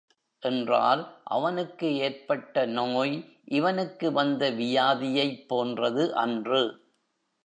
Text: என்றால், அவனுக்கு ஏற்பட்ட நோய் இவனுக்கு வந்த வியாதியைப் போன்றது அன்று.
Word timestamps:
என்றால், 0.43 1.01
அவனுக்கு 1.23 1.95
ஏற்பட்ட 1.97 2.65
நோய் 2.65 3.13
இவனுக்கு 3.45 4.11
வந்த 4.11 4.51
வியாதியைப் 4.51 5.47
போன்றது 5.47 6.15
அன்று. 6.15 6.63